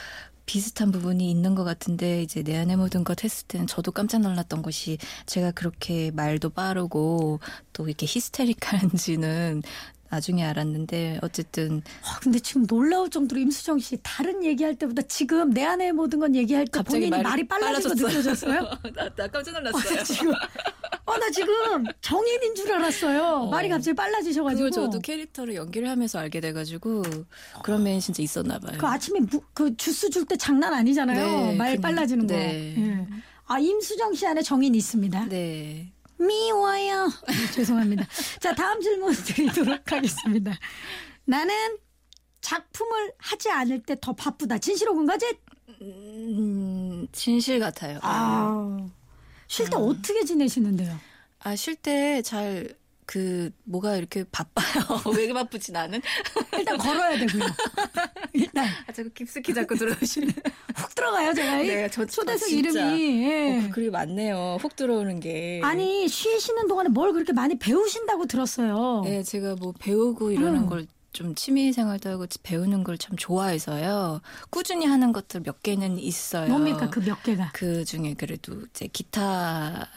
비슷한 0.49 0.91
부분이 0.91 1.31
있는 1.31 1.55
것 1.55 1.63
같은데 1.63 2.23
이제 2.23 2.43
내 2.43 2.57
안에 2.57 2.75
모든 2.75 3.05
것 3.05 3.23
했을 3.23 3.47
때는 3.47 3.67
저도 3.67 3.93
깜짝 3.93 4.23
놀랐던 4.23 4.63
것이 4.63 4.97
제가 5.27 5.51
그렇게 5.51 6.11
말도 6.11 6.51
빠르고 6.51 7.41
또 7.75 7.87
이렇게 7.87 8.07
히스테릭한지는 8.09 9.63
나중에 10.11 10.43
알았는데 10.45 11.19
어쨌든 11.23 11.83
아, 12.05 12.19
근데 12.21 12.39
지금 12.39 12.67
놀라울 12.67 13.11
정도로 13.11 13.41
임수정 13.41 13.79
씨 13.79 13.99
다른 14.03 14.43
얘기할 14.45 14.75
때보다 14.77 15.03
지금 15.03 15.51
내 15.51 15.65
안의 15.65 15.93
모든 15.93 16.19
건 16.21 16.35
얘기할 16.35 16.67
때 16.67 16.83
본인이 16.83 17.11
말이, 17.11 17.47
빨라진 17.47 17.89
거 17.91 17.95
느껴졌어요? 18.09 18.61
나, 18.95 19.09
나 19.15 19.29
깜짝 19.29 19.55
어, 19.57 19.61
놀랐어요. 19.61 19.97
나 19.97 20.03
지금 20.05 20.33
어, 21.05 21.17
나 21.17 21.31
지금 21.31 21.85
정인인 22.01 22.55
줄 22.55 22.73
알았어요. 22.73 23.23
어. 23.23 23.51
말이 23.51 23.69
갑자기 23.69 23.95
빨라지셔가지고. 23.95 24.71
저도 24.71 25.01
캐릭터를 25.01 25.55
연기를 25.55 25.89
하면서 25.89 26.19
알게 26.19 26.41
돼가지고 26.41 27.03
그런 27.63 27.83
면이 27.83 28.01
진짜 28.01 28.23
있었나 28.23 28.59
봐요. 28.59 28.77
그 28.79 28.87
아침에 28.87 29.21
무- 29.21 29.41
그 29.55 29.75
주스 29.77 30.11
줄 30.11 30.25
때 30.27 30.37
장난 30.37 30.75
아니잖아요. 30.75 31.27
네, 31.51 31.57
말 31.57 31.77
그- 31.77 31.81
빨라지는 31.83 32.27
거. 32.27 32.35
네. 32.35 32.75
예. 32.77 33.07
아 33.47 33.59
임수정 33.59 34.13
씨 34.15 34.27
안에 34.27 34.43
정인 34.43 34.75
있습니다. 34.75 35.27
네. 35.31 35.91
미워요. 36.19 37.07
네, 37.29 37.51
죄송합니다. 37.53 38.07
자 38.41 38.55
다음 38.55 38.81
질문 38.81 39.13
드리도록 39.15 39.91
하겠습니다. 39.93 40.59
나는 41.25 41.55
작품을 42.41 43.13
하지 43.19 43.51
않을 43.51 43.83
때 43.83 43.95
더 44.01 44.13
바쁘다. 44.15 44.59
진실 44.59 44.89
혹은 44.89 45.07
거짓? 45.07 45.39
음, 45.83 47.07
진실 47.13 47.61
같아요. 47.61 47.99
아, 48.03 48.79
쉴때 49.47 49.77
음. 49.77 49.83
어떻게 49.83 50.25
지내시는데요? 50.25 50.99
아, 51.41 51.55
쉴 51.57 51.77
때 51.77 52.23
잘, 52.23 52.69
그, 53.11 53.51
뭐가 53.65 53.97
이렇게 53.97 54.23
바빠요. 54.31 54.85
왜 55.17 55.33
바쁘지, 55.33 55.73
나는? 55.73 56.03
일단 56.53 56.77
걸어야 56.77 57.19
되고요. 57.19 57.43
일단 58.35 58.67
아, 58.87 58.93
자꾸 58.93 59.09
깊숙이 59.15 59.55
자꾸 59.55 59.75
들어오시네. 59.77 60.27
훅 60.77 60.95
들어가요 60.95 61.33
제가. 61.33 61.61
이 61.63 61.69
네, 61.69 61.89
저- 61.91 62.05
초대석 62.05 62.41
저 62.41 62.55
진짜. 62.55 62.81
이름이. 62.95 63.23
예. 63.25 63.67
어, 63.67 63.71
그게 63.73 63.89
많네요. 63.89 64.59
훅 64.61 64.77
들어오는 64.77 65.21
게. 65.21 65.63
아니 65.65 66.07
쉬시는 66.07 66.69
동안에 66.69 66.91
뭘 66.91 67.15
그렇게 67.15 67.33
많이 67.33 67.59
배우신다고 67.59 68.27
들었어요. 68.27 69.01
네, 69.05 69.23
제가 69.23 69.57
뭐 69.59 69.73
배우고 69.79 70.31
이러는 70.33 70.65
음. 70.65 70.67
걸좀 70.69 71.35
취미 71.35 71.73
생활도 71.73 72.11
하고 72.11 72.27
배우는 72.43 72.85
걸 72.85 72.99
참 72.99 73.17
좋아해서요. 73.17 74.21
꾸준히 74.51 74.85
하는 74.85 75.13
것들 75.13 75.41
몇 75.45 75.63
개는 75.63 75.99
있어요. 75.99 76.51
뭡니까 76.51 76.91
그 76.91 77.01
몇 77.01 77.23
개가? 77.23 77.53
그 77.55 77.87
중에 77.87 78.15
그래도 78.19 78.53
이제 78.71 78.87
기타 78.93 79.89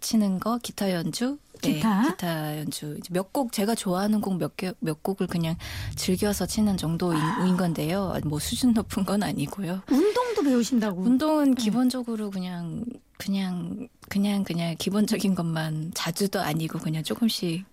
치는 0.00 0.38
거, 0.38 0.58
기타 0.62 0.92
연주, 0.92 1.38
기타? 1.60 2.02
네, 2.02 2.08
기타 2.10 2.58
연주 2.58 2.96
이제 2.98 3.08
몇곡 3.12 3.52
제가 3.52 3.74
좋아하는 3.74 4.20
곡 4.20 4.34
몇 4.38 4.56
개 4.56 4.72
몇 4.80 5.02
곡을 5.02 5.26
그냥 5.26 5.56
즐겨서 5.96 6.46
치는 6.46 6.76
정도인 6.76 7.18
인 7.46 7.56
건데요. 7.56 8.14
뭐 8.24 8.38
수준 8.38 8.72
높은 8.72 9.04
건 9.04 9.22
아니고요. 9.22 9.82
운동도 9.90 10.42
배우신다고. 10.42 11.02
운동은 11.02 11.54
기본적으로 11.54 12.30
그냥 12.30 12.84
그냥 13.18 13.88
그냥 14.08 14.44
그냥 14.44 14.74
기본적인 14.78 15.34
것만 15.34 15.92
자주도 15.94 16.40
아니고 16.40 16.78
그냥 16.78 17.02
조금씩 17.02 17.64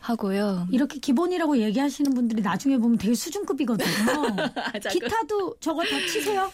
하고요. 0.00 0.68
이렇게 0.70 0.98
기본이라고 1.00 1.58
얘기하시는 1.58 2.14
분들이 2.14 2.40
나중에 2.40 2.78
보면 2.78 2.96
되게 2.98 3.14
수준급이거든요. 3.14 3.86
자, 4.82 4.88
기타도 4.90 5.56
저거 5.60 5.82
다 5.82 5.98
치세요? 6.06 6.50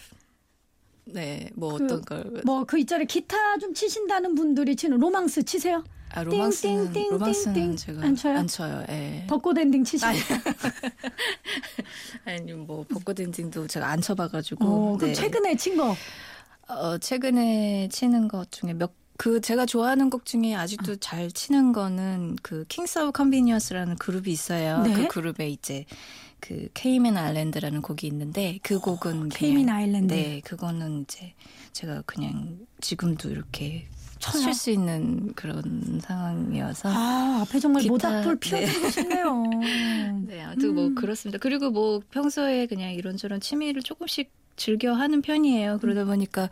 네, 1.05 1.51
뭐 1.55 1.77
그- 1.77 1.85
어떤 1.85 2.03
걸 2.03 2.41
뭐 2.45 2.65
그 2.65 2.79
있잖아요. 2.79 3.07
기타 3.07 3.37
좀 3.59 3.75
치신다는 3.75 4.35
분들이 4.35 4.75
치는 4.77 4.99
로망스 4.99 5.43
치세요? 5.45 5.85
아 6.14 6.23
로망스는 6.25 6.92
띵띵띵띵띵. 6.92 7.11
로망스는 7.12 7.76
제가 7.76 8.02
안 8.02 8.16
쳐요? 8.16 8.38
안 8.38 8.47
쳐요. 8.47 8.85
예. 8.90 9.25
벚꽃 9.28 9.57
엔딩 9.59 9.83
치시고. 9.85 10.11
아니 12.25 12.52
뭐 12.52 12.85
벚꽃 12.88 13.19
엔딩도 13.21 13.66
제가 13.66 13.88
안 13.88 14.00
쳐봐가지고. 14.00 14.64
어, 14.64 14.97
그럼 14.97 15.12
네. 15.12 15.14
최근에 15.14 15.57
친 15.57 15.76
거. 15.76 15.97
어, 16.69 16.99
최근에 16.99 17.88
치는 17.90 18.28
것 18.28 18.50
중에 18.52 18.73
몇, 18.75 18.92
그 19.19 19.40
제가 19.40 19.66
좋아하는 19.66 20.11
곡 20.11 20.25
중에 20.25 20.54
아직도 20.54 20.97
잘 20.97 21.31
치는 21.31 21.73
거는 21.73 22.37
그 22.42 22.64
Kings 22.69 22.99
of 23.00 23.12
Convenience라는 23.12 23.97
그룹이 23.97 24.31
있어요. 24.31 24.83
네. 24.83 24.92
그 24.95 25.09
그룹에 25.09 25.49
이제 25.49 25.85
그 26.40 26.69
Cayman 26.75 27.16
Island라는 27.16 27.83
곡이 27.83 28.07
있는데 28.09 28.59
그 28.62 28.78
곡은 28.81 29.28
Cayman 29.31 29.66
그냥- 29.66 29.76
Island. 29.76 30.12
네, 30.14 30.40
그거는 30.45 31.02
이제 31.02 31.35
제가 31.73 32.02
그냥 32.07 32.59
지금도 32.81 33.31
이렇게? 33.31 33.87
칠 34.31 34.55
수 34.55 34.71
있는 34.71 35.33
그런 35.35 36.00
상황이어서 36.02 36.88
아, 36.91 37.41
앞에 37.43 37.59
정말 37.59 37.85
모닥불 37.85 38.38
네. 38.38 38.41
피워주고 38.41 38.91
싶네요. 38.91 39.43
네, 40.26 40.43
아무튼 40.43 40.75
뭐 40.75 40.87
음. 40.87 40.95
그렇습니다. 40.95 41.38
그리고 41.38 41.71
뭐 41.71 42.00
평소에 42.11 42.67
그냥 42.67 42.93
이런저런 42.93 43.41
취미를 43.41 43.83
조금씩 43.83 44.31
즐겨 44.57 44.93
하는 44.93 45.23
편이에요. 45.23 45.79
그러다 45.81 46.05
보니까 46.05 46.49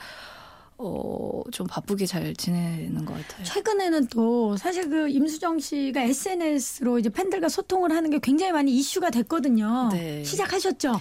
어, 0.78 1.42
좀 1.52 1.66
바쁘게 1.66 2.06
잘 2.06 2.34
지내는 2.34 3.04
것 3.04 3.14
같아요. 3.14 3.44
최근에는 3.44 4.06
또 4.08 4.56
사실 4.56 4.88
그 4.88 5.08
임수정 5.08 5.58
씨가 5.58 6.00
SNS로 6.02 6.98
이제 6.98 7.10
팬들과 7.10 7.50
소통을 7.50 7.92
하는 7.92 8.08
게 8.10 8.18
굉장히 8.22 8.52
많이 8.52 8.72
이슈가 8.72 9.10
됐거든요. 9.10 9.90
네. 9.92 10.24
시작하셨죠? 10.24 11.00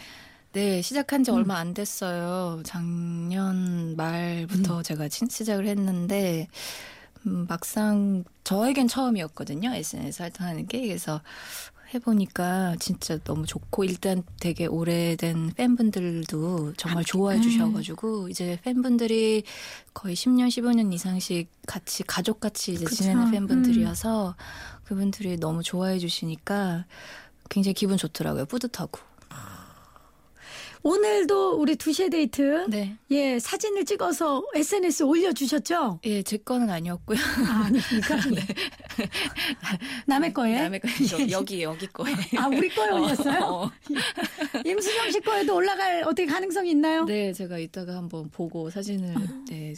네, 0.52 0.82
시작한 0.82 1.22
음. 1.22 1.24
지 1.24 1.32
얼마 1.32 1.58
안 1.58 1.74
됐어요. 1.74 2.62
작년 2.64 3.96
말부터 3.96 4.78
음. 4.80 4.84
제가 4.84 5.08
친- 5.08 5.30
시작을 5.30 5.68
했는데, 5.68 6.48
음, 7.28 7.46
막상 7.48 8.24
저에겐 8.44 8.88
처음이었거든요. 8.88 9.74
SNS 9.74 10.22
활동하는 10.24 10.66
게. 10.66 10.82
그래서 10.88 11.22
해보니까 11.94 12.76
진짜 12.80 13.18
너무 13.24 13.46
좋고, 13.46 13.84
일단 13.84 14.24
되게 14.40 14.66
오래된 14.66 15.52
팬분들도 15.56 16.74
정말 16.78 17.04
좋아해 17.04 17.40
주셔가지고, 17.42 18.30
이제 18.30 18.58
팬분들이 18.64 19.44
거의 19.94 20.16
10년, 20.16 20.48
15년 20.50 20.92
이상씩 20.94 21.48
같이, 21.68 22.02
가족같이 22.04 22.74
이제 22.74 22.86
그쵸. 22.86 23.04
지내는 23.04 23.30
팬분들이어서 23.32 24.36
그분들이 24.84 25.38
너무 25.38 25.62
좋아해 25.62 26.00
주시니까 26.00 26.86
굉장히 27.50 27.74
기분 27.76 27.98
좋더라고요. 27.98 28.46
뿌듯하고. 28.46 29.00
오늘도 30.82 31.60
우리 31.60 31.76
두시의 31.76 32.10
데이트 32.10 32.66
네. 32.70 32.96
예 33.12 33.38
사진을 33.38 33.84
찍어서 33.86 34.44
SNS 34.56 35.04
에 35.04 35.06
올려주셨죠? 35.06 36.00
예, 36.06 36.24
제 36.24 36.38
거는 36.38 36.70
아니었고요. 36.70 37.18
아, 37.50 37.66
아닙니까? 37.66 38.18
예. 38.36 39.10
남의 40.06 40.34
거에? 40.34 40.62
남의 40.62 40.80
거 40.80 40.88
여기 41.32 41.64
여기 41.64 41.88
거에. 41.88 42.14
아 42.38 42.48
우리 42.48 42.70
거에 42.70 42.92
올렸어요? 42.92 43.40
어. 43.44 43.72
임수정 44.66 45.12
씨 45.12 45.20
거에도 45.20 45.56
올라갈 45.56 46.04
어떻게 46.04 46.26
가능성이 46.26 46.72
있나요? 46.72 47.06
네, 47.06 47.34
제가 47.34 47.58
이따가 47.58 47.96
한번 47.96 48.30
보고 48.30 48.70
사진을 48.70 49.14
네, 49.50 49.74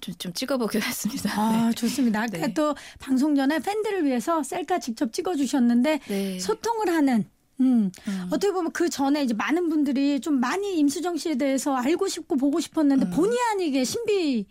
좀, 0.00 0.14
좀 0.18 0.32
찍어보겠습니다. 0.32 1.30
아 1.40 1.72
좋습니다. 1.74 2.22
아까 2.22 2.46
네. 2.46 2.54
또 2.54 2.74
방송 2.98 3.34
전에 3.34 3.60
팬들을 3.60 4.04
위해서 4.04 4.42
셀카 4.42 4.78
직접 4.78 5.12
찍어주셨는데 5.12 6.00
네. 6.06 6.38
소통을 6.38 6.88
하는 6.88 7.24
음, 7.60 7.90
음. 8.08 8.26
어떻게 8.30 8.52
보면 8.52 8.72
그 8.72 8.88
전에 8.88 9.22
이제 9.22 9.34
많은 9.34 9.68
분들이 9.68 10.20
좀 10.20 10.40
많이 10.40 10.76
임수정 10.78 11.16
씨에 11.16 11.36
대해서 11.36 11.74
알고 11.76 12.08
싶고 12.08 12.36
보고 12.36 12.60
싶었는데 12.60 13.10
본의 13.10 13.38
아니게 13.52 13.84
신비 13.84 14.46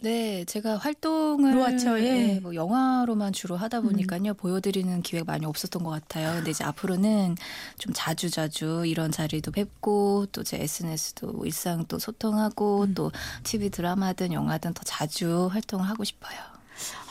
네, 0.00 0.44
제가 0.44 0.76
활동을 0.76 1.52
그렇죠, 1.54 1.98
예. 1.98 2.02
네, 2.02 2.40
뭐 2.40 2.54
영화로만 2.54 3.32
주로 3.32 3.56
하다 3.56 3.80
보니까요 3.80 4.34
보여드리는 4.34 5.00
기회가 5.00 5.24
많이 5.32 5.46
없었던 5.46 5.82
것 5.82 5.88
같아요. 5.90 6.34
근데 6.34 6.50
이제 6.50 6.62
앞으로는 6.62 7.36
좀 7.78 7.92
자주 7.94 8.28
자주 8.28 8.82
이런 8.86 9.10
자리도 9.10 9.50
뵙고 9.52 10.26
또 10.32 10.42
제 10.44 10.58
SNS도 10.60 11.44
일상 11.46 11.86
또 11.88 11.98
소통하고 11.98 12.88
또 12.94 13.12
TV 13.44 13.70
드라마든 13.70 14.34
영화든 14.34 14.74
더 14.74 14.82
자주 14.84 15.48
활동을 15.50 15.88
하고 15.88 16.04
싶어요. 16.04 16.38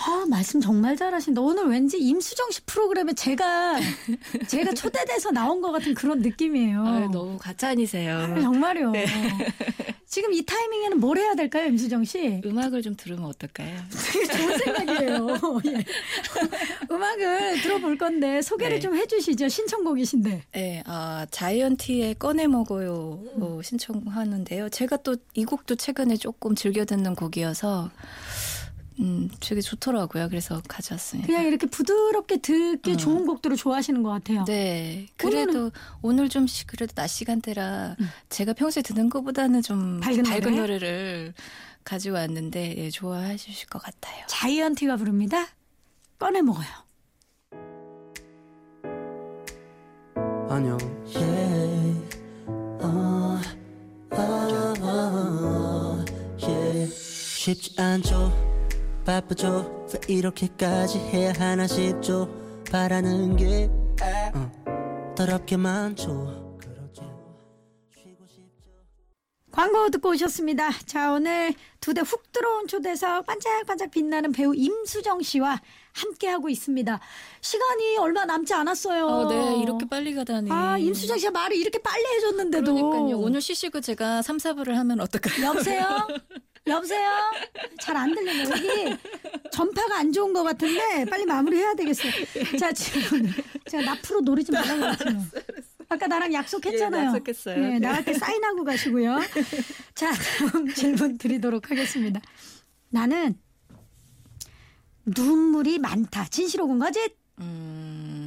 아 0.06 0.26
말씀 0.30 0.60
정말 0.60 0.96
잘하신다. 0.98 1.42
오늘 1.42 1.68
왠지 1.68 1.98
임수정 2.00 2.52
씨 2.52 2.62
프로그램에 2.66 3.14
제가 3.14 3.80
제가 4.48 4.74
초대돼서 4.74 5.32
나온 5.32 5.62
것 5.62 5.72
같은 5.72 5.94
그런 5.94 6.20
느낌이에요. 6.20 6.86
아유, 6.86 7.10
너무 7.12 7.38
가짜니세요. 7.38 8.18
아, 8.18 8.42
정말요. 8.42 8.92
네. 8.92 9.06
지금 10.06 10.32
이 10.32 10.46
타이밍에는 10.46 11.00
뭘 11.00 11.18
해야 11.18 11.34
될까요, 11.34 11.66
임수정 11.70 12.04
씨? 12.06 12.40
음악을 12.46 12.84
좀 12.84 12.96
들으면 12.96 13.26
어떨까요? 13.26 13.76
되게 14.14 14.26
좋은 14.28 14.58
생각이에요. 14.60 15.28
예. 15.66 15.84
음악을 16.92 17.62
들어볼 17.62 17.98
건데 17.98 18.44
소개를 18.44 18.76
네. 18.76 18.80
좀 18.80 18.96
해주시죠. 18.96 19.48
신청곡이신데. 19.48 20.44
네, 20.52 20.84
아, 20.86 21.26
자이언티의 21.32 22.16
꺼내 22.20 22.46
먹어요 22.46 23.24
어, 23.40 23.60
신청하는데요. 23.64 24.70
제가 24.70 24.98
또 24.98 25.16
이 25.36 25.46
곡도 25.46 25.76
최근에 25.76 26.18
조금 26.18 26.54
즐겨 26.54 26.86
듣는 26.86 27.16
곡이어서 27.16 27.90
음, 29.00 29.30
되게 29.40 29.62
좋더라고요. 29.62 30.30
그래서 30.30 30.62
가져왔습니다. 30.68 31.28
그냥 31.28 31.46
이렇게 31.46 31.66
부드럽게 31.68 32.38
듣기 32.38 32.92
음. 32.92 32.98
좋은 32.98 33.26
곡들을 33.26 33.58
좋아하시는 33.58 34.02
것 34.04 34.10
같아요. 34.10 34.46
네, 34.46 35.08
그래도 35.18 35.72
오늘 36.02 36.30
좀 36.30 36.46
시- 36.48 36.66
그래도 36.68 36.94
낮 36.94 37.08
시간대라 37.08 37.96
제가 38.30 38.54
평소에 38.54 38.84
듣는 38.84 39.10
것보다는 39.10 39.62
좀 39.62 40.00
밝은 40.00 40.24
밝은, 40.24 40.42
노래? 40.42 40.56
노래를 40.58 41.34
가지고 41.84 42.16
왔는데 42.16 42.76
예, 42.78 42.90
좋아하실 42.90 43.68
것 43.68 43.82
같아요. 43.82 44.26
자이언티가 44.28 44.96
부릅니다. 44.98 45.48
꺼내 46.20 46.42
먹어요. 46.42 46.68
안녕. 50.50 50.78
어, 52.80 53.40
어, 54.12 54.74
어, 54.82 56.06
yeah. 56.42 56.94
쉽지 56.96 57.76
않죠. 57.82 58.32
바쁘죠. 59.06 59.88
왜 60.10 60.16
이렇게까지 60.16 61.00
해야 61.00 61.34
하나 61.38 61.68
싶죠. 61.68 62.30
바라는 62.72 63.36
게 63.36 63.70
어, 64.34 65.14
더럽게 65.16 65.58
많죠. 65.58 66.43
광고 69.54 69.90
듣고 69.92 70.10
오셨습니다. 70.10 70.72
자, 70.88 71.12
오늘 71.14 71.54
두 71.80 71.94
대 71.94 72.02
훅 72.02 72.32
들어온 72.32 72.68
초대석 72.68 73.26
반짝반짝 73.28 73.92
빛나는 73.92 74.32
배우 74.32 74.56
임수정 74.56 75.22
씨와 75.22 75.62
함께하고 75.94 76.50
있습니다. 76.50 77.00
시간이 77.42 77.98
얼마 77.98 78.26
남지 78.26 78.52
않았어요. 78.54 79.06
어, 79.06 79.30
네, 79.30 79.62
이렇게 79.62 79.86
빨리 79.88 80.16
가다니. 80.16 80.50
아, 80.52 80.78
임수정 80.80 81.20
씨가 81.20 81.30
말을 81.32 81.56
이렇게 81.56 81.78
빨리 81.78 82.04
해줬는데도. 82.16 82.74
그러니까요. 82.74 83.20
오늘 83.20 83.42
쉬시고 83.42 83.82
제가 83.82 84.24
3, 84.24 84.38
4부를 84.38 84.72
하면 84.74 85.00
어떨까요? 85.02 85.46
여보세요? 85.46 86.08
여보세요? 86.66 87.10
잘 87.80 87.96
안 87.96 88.16
들리네. 88.16 88.50
여기 88.50 88.98
전파가 89.52 89.98
안 90.00 90.12
좋은 90.12 90.34
것 90.34 90.42
같은데 90.42 91.06
빨리 91.06 91.26
마무리해야 91.28 91.76
되겠어요. 91.76 92.12
자, 92.58 92.72
지금 92.72 93.32
제가 93.70 93.84
나프로 93.84 94.22
노리지 94.22 94.52
말라고 94.52 94.98
그랬죠. 94.98 95.20
아까 95.90 96.08
나랑 96.08 96.34
약속했잖아요. 96.34 97.02
예, 97.02 97.06
약속했어요. 97.08 97.58
네, 97.60 97.80
나갈 97.80 98.06
때 98.06 98.14
사인하고 98.14 98.64
가시고요. 98.64 99.20
자, 99.96 100.12
다음 100.14 100.68
질문 100.74 101.18
드리도록 101.18 101.70
하겠습니다. 101.70 102.22
나는 102.90 103.36
눈물이 105.06 105.80
많다. 105.80 106.26
진실 106.30 106.62
혹은 106.62 106.80
거짓? 106.80 107.16
음, 107.40 108.23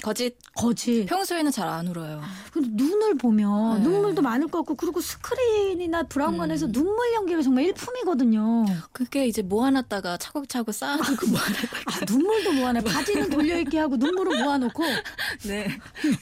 거짓. 0.00 0.36
거짓. 0.54 1.06
평소에는 1.06 1.50
잘 1.50 1.68
안 1.70 1.86
울어요. 1.86 2.20
눈을 2.56 3.16
보면 3.16 3.82
네. 3.82 3.88
눈물도 3.88 4.22
많을 4.22 4.48
것 4.48 4.58
같고 4.58 4.74
그리고 4.74 5.00
스크린이나 5.00 6.02
브라운관에서 6.04 6.66
음. 6.66 6.72
눈물 6.72 7.12
연기가 7.14 7.42
정말 7.42 7.64
일품이거든요. 7.64 8.64
그게 8.92 9.26
이제 9.26 9.42
모아놨다가 9.42 10.16
차곡차곡 10.16 10.74
쌓아두고 10.74 11.26
모아놨다가. 11.28 11.76
아, 11.86 12.04
눈물도 12.08 12.52
모아내. 12.52 12.80
바지는 12.80 13.30
돌려입기 13.30 13.76
하고 13.76 13.96
눈물을 13.96 14.42
모아놓고. 14.42 14.82
네. 15.46 15.68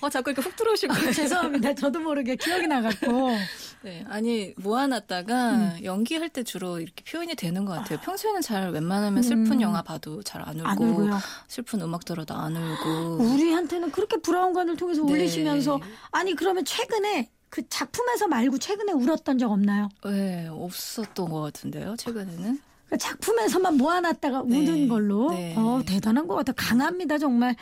어, 0.03 0.11
자꾸 0.11 0.31
이렇게 0.31 0.43
훅 0.47 0.55
들어오실 0.57 0.91
아, 0.91 0.95
거예요. 0.95 1.13
죄송합니다. 1.13 1.75
저도 1.75 2.01
모르게 2.01 2.37
기억이 2.37 2.67
나가지고. 2.67 3.37
네. 3.83 4.05
아니, 4.09 4.55
모아놨다가 4.57 5.85
연기할 5.85 6.29
때 6.31 6.43
주로 6.43 6.81
이렇게 6.81 7.05
표현이 7.05 7.37
되는 7.37 7.65
것 7.65 7.75
같아요. 7.75 8.01
평소에는 8.01 8.41
잘 8.41 8.71
웬만하면 8.73 9.23
슬픈 9.23 9.53
음. 9.53 9.61
영화 9.61 9.83
봐도 9.83 10.23
잘 10.23 10.43
안 10.43 10.59
울고. 10.61 11.13
안. 11.15 11.21
슬픈 11.47 11.81
음악 11.83 12.05
들어도 12.05 12.35
안 12.35 12.57
울고. 12.57 13.17
우리한테는 13.35 13.91
그렇게 13.93 14.17
브라운관을 14.17 14.77
통해서 14.77 15.05
네. 15.05 15.13
울리시면서. 15.13 15.81
아니, 16.11 16.35
그러면 16.35 16.65
최근에 16.65 17.31
그 17.51 17.67
작품에서 17.69 18.27
말고 18.27 18.59
최근에 18.59 18.93
울었던 18.93 19.39
적 19.39 19.51
없나요? 19.51 19.89
네, 20.05 20.49
없었던 20.51 21.29
것 21.31 21.41
같은데요, 21.41 21.97
최근에는. 21.97 22.61
그러니까 22.87 22.97
작품에서만 22.99 23.77
모아놨다가 23.77 24.43
네. 24.47 24.59
우는 24.59 24.89
걸로. 24.89 25.31
네. 25.31 25.55
어, 25.57 25.83
대단한 25.87 26.27
것 26.27 26.35
같아요. 26.35 26.55
강합니다, 26.57 27.19
정말. 27.19 27.55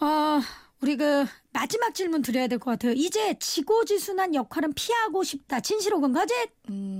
어, 0.00 0.40
우리 0.82 0.96
그 0.96 1.26
마지막 1.52 1.94
질문 1.94 2.22
드려야 2.22 2.46
될 2.46 2.58
것 2.58 2.70
같아요. 2.70 2.92
이제 2.92 3.34
지고지순한 3.38 4.34
역할은 4.34 4.72
피하고 4.74 5.22
싶다. 5.24 5.60
진실 5.60 5.92
혹은 5.92 6.12
거짓? 6.12 6.34
음, 6.70 6.99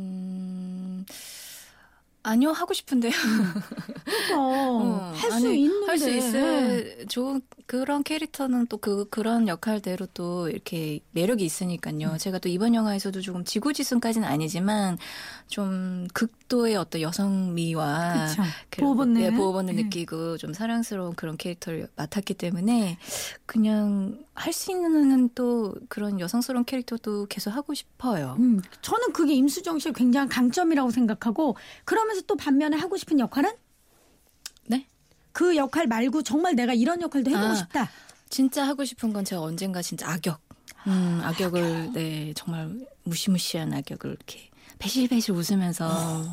아니요, 2.23 2.51
하고 2.51 2.75
싶은데요. 2.75 3.13
그러니까 4.29 5.13
할수 5.17 5.53
있는데 5.55 5.87
할수 5.87 6.11
있을 6.11 7.07
좋은 7.09 7.41
그런 7.67 8.03
캐릭터는 8.03 8.67
또 8.67 8.79
그 8.81 9.09
그런 9.11 9.47
역할대로 9.47 10.07
또 10.15 10.49
이렇게 10.49 11.01
매력이 11.13 11.45
음. 11.45 11.47
있으니까요. 11.47 12.17
제가 12.19 12.39
또 12.39 12.49
이번 12.49 12.75
영화에서도 12.75 13.21
조금 13.21 13.45
지구지순까지는 13.45 14.27
아니지만 14.27 14.99
좀 15.49 16.09
극도의 16.15 16.77
어떤 16.77 17.01
여성미와. 17.03 18.27
그- 18.71 18.81
보호 18.81 18.95
본능. 18.97 19.21
네, 19.23 19.31
보호 19.31 19.53
본능 19.53 19.77
네. 19.77 19.83
느끼고 19.85 20.39
좀 20.39 20.53
사랑스러운 20.53 21.15
그런 21.15 21.37
캐릭터를 21.37 21.89
맡았기 21.97 22.35
때문에 22.35 22.99
그냥 23.47 24.19
할 24.41 24.53
수 24.53 24.71
있는 24.73 25.29
또 25.35 25.75
그런 25.89 26.19
여성스러운 26.19 26.65
캐릭터도 26.65 27.27
계속 27.27 27.51
하고 27.51 27.75
싶어요. 27.75 28.37
음, 28.39 28.61
저는 28.81 29.13
그게 29.13 29.35
임수정 29.35 29.79
씨의 29.79 29.93
굉장한 29.95 30.29
강점이라고 30.29 30.91
생각하고 30.91 31.57
그러면서 31.85 32.23
또 32.23 32.37
반면에 32.37 32.77
하고 32.77 32.97
싶은 32.97 33.21
역할은 33.21 33.51
네? 34.67 34.87
그 35.33 35.57
역할 35.57 35.87
말고 35.87 36.23
정말 36.23 36.55
내가 36.57 36.73
이런 36.73 37.03
역할도 37.03 37.31
해보고 37.31 37.47
아. 37.47 37.55
싶다. 37.55 37.91
진짜 38.31 38.67
하고 38.67 38.85
싶은 38.85 39.13
건 39.13 39.25
제가 39.25 39.43
언젠가 39.43 39.83
진짜 39.83 40.11
악역. 40.11 40.41
음, 40.87 41.21
악역을 41.23 41.93
네 41.93 42.33
정말 42.35 42.87
무시무시한 43.05 43.75
악역을 43.75 44.11
이렇게 44.13 44.49
배실배실 44.79 45.35
웃으면서 45.35 46.25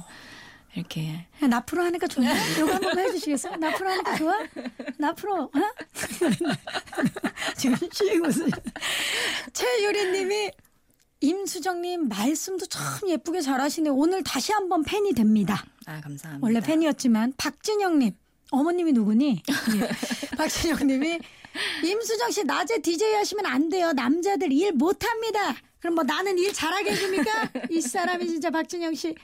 이렇게 0.77 1.25
나프로 1.41 1.83
하니까 1.85 2.05
좋네. 2.07 2.31
이거 2.57 2.71
한 2.71 2.79
번만 2.79 3.05
해주시겠어요? 3.07 3.55
나프로 3.55 3.89
하니까 3.89 4.15
좋아? 4.15 4.33
나프로, 4.99 5.43
어? 5.45 5.49
지금 7.57 7.75
씩 7.91 8.23
웃으 8.23 8.47
최유리님이 9.53 10.51
임수정님 11.19 12.09
말씀도 12.09 12.67
참 12.67 13.09
예쁘게 13.09 13.41
잘하시네요. 13.41 13.91
오늘 13.95 14.23
다시 14.23 14.51
한번 14.51 14.83
팬이 14.83 15.13
됩니다. 15.13 15.65
아 15.87 15.99
감사합니다. 15.99 16.45
원래 16.45 16.59
팬이었지만 16.59 17.33
박진영님 17.37 18.11
어머님이 18.51 18.91
누구니? 18.93 19.41
예. 19.49 20.35
박진영님이 20.37 21.19
임수정 21.83 22.29
씨 22.29 22.43
낮에 22.43 22.83
DJ 22.83 23.15
하시면 23.15 23.47
안 23.47 23.69
돼요. 23.69 23.93
남자들 23.93 24.51
일 24.51 24.73
못합니다. 24.73 25.55
그럼 25.79 25.95
뭐 25.95 26.03
나는 26.03 26.37
일 26.37 26.53
잘하게 26.53 26.91
해줍니까? 26.91 27.49
이 27.69 27.81
사람이 27.81 28.27
진짜 28.27 28.49
박진영 28.49 28.95
씨. 28.95 29.15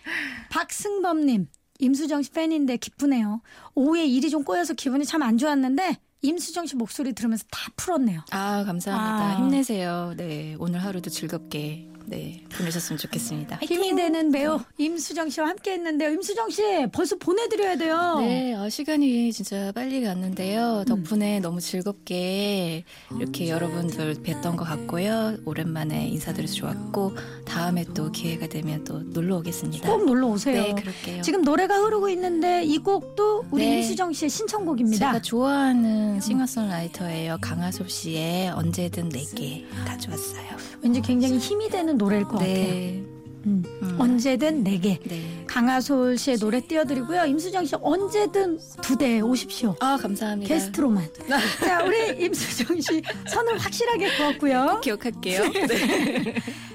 박승범님 0.50 1.48
임수정 1.80 2.22
씨 2.22 2.32
팬인데 2.32 2.78
기쁘네요. 2.78 3.42
오후에 3.76 4.06
일이 4.06 4.30
좀 4.30 4.44
꼬여서 4.44 4.74
기분이 4.74 5.06
참 5.06 5.24
안 5.24 5.38
좋았는데 5.38 5.98
임수정 6.22 6.68
씨 6.68 6.76
목소리 6.76 7.14
들으면서 7.14 7.44
다 7.52 7.72
풀었네요. 7.76 8.22
아 8.32 8.64
감사합니다. 8.64 9.26
아. 9.36 9.38
힘내세요. 9.40 10.14
네 10.16 10.56
오늘 10.60 10.82
하루도 10.84 11.10
즐겁게 11.10 11.90
네 12.06 12.44
보내셨으면 12.58 12.98
좋겠습니다. 12.98 13.58
힘이 13.62 13.96
되는 13.96 14.32
배우 14.32 14.60
임수정 14.78 15.30
씨와 15.30 15.50
함께 15.50 15.74
했는데요. 15.74 16.12
임수정 16.12 16.50
씨 16.50 16.62
벌써 16.92 17.16
보내드려야 17.18 17.78
돼요. 17.78 18.18
네, 18.20 18.54
어, 18.54 18.70
시간이 18.70 19.32
진짜 19.32 19.72
빨리 19.74 20.02
갔는데요. 20.04 20.84
덕분에 20.88 21.40
너무 21.40 21.62
즐겁게 21.62 22.84
이렇게 23.18 23.50
여러분들 23.50 24.16
뵀던 24.16 24.56
것 24.58 24.64
같고요. 24.66 25.38
오랜만에 25.46 26.08
인사드려서 26.10 26.54
좋았고 26.54 27.14
다음에 27.46 27.86
또 27.96 28.12
기회가 28.12 28.48
되면 28.48 28.84
또 28.84 29.00
놀러 29.00 29.38
오겠습니다. 29.38 29.90
꼭 29.90 30.06
놀러 30.06 30.28
오세요. 30.28 30.62
네, 30.62 30.74
그럴게요. 30.74 31.22
지금 31.22 31.42
노래가 31.44 31.78
흐르고 31.84 32.10
있는데 32.10 32.64
이 32.64 32.78
곡도 32.78 33.46
우리 33.52 33.66
네. 33.66 33.78
임수정 33.78 34.14
씨의 34.14 34.30
신청곡입니다. 34.30 35.08
제가 35.08 35.22
좋아하는 35.22 36.20
싱어송라이터예요. 36.22 37.38
강하솔 37.42 37.90
씨의 37.90 38.50
언제든 38.50 39.10
내게 39.10 39.66
가져왔어요. 39.86 40.44
왠지 40.82 41.02
굉장히 41.02 41.38
힘이 41.38 41.70
되는 41.70 41.93
노래일 41.98 42.24
것 42.26 42.34
같아요. 42.34 42.54
네, 42.54 43.04
음. 43.46 43.64
음. 43.82 43.96
언제든 44.00 44.64
내게. 44.64 45.00
네. 45.06 45.44
강하솔 45.48 46.18
씨의 46.18 46.38
노래 46.38 46.60
띄워드리고요. 46.62 47.26
임수정 47.26 47.66
씨 47.66 47.76
언제든 47.82 48.58
두 48.82 48.96
대 48.98 49.20
오십시오. 49.20 49.76
아 49.82 49.98
감사합니다. 50.02 50.54
게스트로만. 50.54 51.08
자, 51.64 51.84
우리 51.84 52.24
임수정 52.26 52.80
씨 52.82 53.02
선을 53.28 53.58
확실하게 53.58 54.16
그었고요. 54.18 54.80
기억할게요. 54.82 55.44
네, 55.68 56.34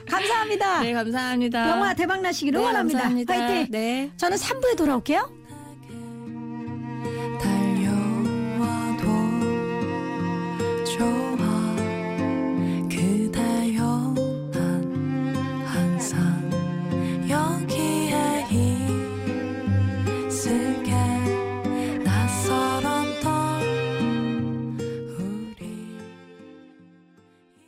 감사합니다. 0.09 0.81
네 0.83 0.93
감사합니다. 0.93 1.69
영화 1.71 1.95
대박 1.95 2.21
나시기를 2.21 2.59
네, 2.59 2.65
응원합니다. 2.65 2.99
감사합니다. 3.01 3.35
화이팅. 3.35 3.67
네. 3.71 4.11
저는 4.17 4.37
3부에 4.37 4.77
돌아올게요. 4.77 5.38